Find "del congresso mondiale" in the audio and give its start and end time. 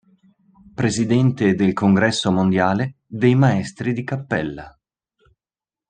1.53-2.95